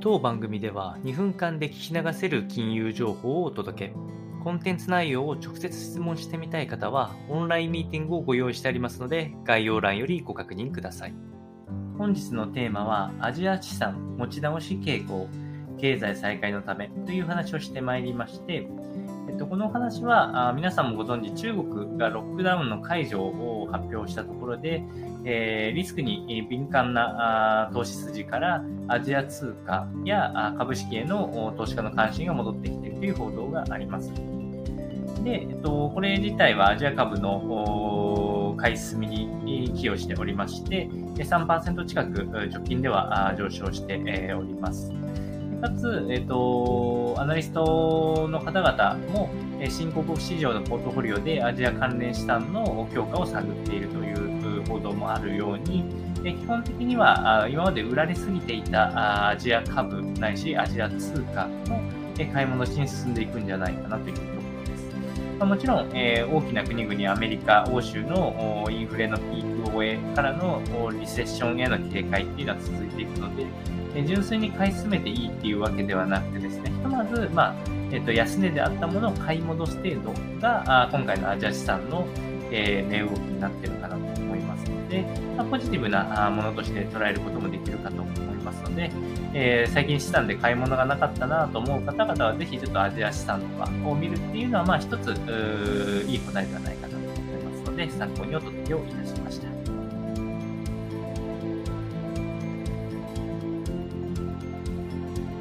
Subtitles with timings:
[0.00, 3.94] 当番組では2分間で聞き流せる金融情報をお届け。
[4.44, 11.14] コンテンツ内容を直接質問してみたい方は、オンラインミーティングをご用意してありますので、概要欄よりご確認ください。
[11.98, 15.28] 本日のテーマは、アジア資産持ち直し傾向、
[15.80, 18.68] 経済再開のためという話をしてまいりまして、
[19.28, 24.82] えっと、この話はあ皆さんもご存知、中国がロックダウンの解除を発表したところで、
[25.24, 34.10] えー、リスクに敏感なあ投資筋からアジア通貨や株式への投資家の関心が戻ってきているという報道があります。
[35.22, 43.96] で、えっと、これ自体はアジア株の買い進みに寄与しておりまして、3%近く直近では上昇して
[44.32, 44.90] おります。
[45.60, 49.30] かつ、えっ、と、アナリストの方々も、
[49.60, 55.84] え新興国市場のポートフォリオでアジア関連資産の強化を探っているという報道もあるように、
[56.24, 61.80] え基本的には今まで売られすぎていたアジア株ないしアジア通貨の
[62.32, 64.26] 買い戻しに進んでいくんじゃないかなというとこ
[64.60, 64.87] ろです。
[65.38, 70.60] まもちろん、えー大きな国々、アメリカ、欧州のインフレのピークを終えからの
[70.98, 73.46] リセッションへの警戒っていうのは続いていくので、
[73.94, 77.54] え純粋に買い進めていいっていうわけではなくてですね、ひとまず、まあ、
[77.92, 82.06] えっ、と、安値であったものを買い戻す程度が、あ今回のアジア資産の、
[82.50, 85.02] えー、動きになってるかなと思いますので、
[85.36, 88.90] まあ、ポジティブなものとして捉えることもできるかと思いますので、
[89.34, 99.77] えー、最近資産で買い物がなかったなと思う方々は、ぜひちょっとアジア資産とかを見るっていうのは、まあ一つ、いい答えではないかなと思いますので、参考にお届けをいたしました。